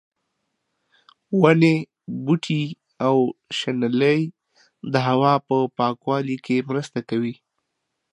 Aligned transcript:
ونې، 1.41 1.75
بوټي 2.23 2.63
او 3.07 3.15
شنېلی 3.57 4.19
د 4.93 4.95
هوا 5.07 5.33
په 5.47 5.57
پاکوالي 5.77 6.37
کې 6.45 6.57
مرسته 6.69 6.99
کوي. 7.09 7.33